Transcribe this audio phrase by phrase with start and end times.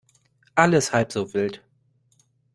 [0.55, 1.61] Alles halb so wild.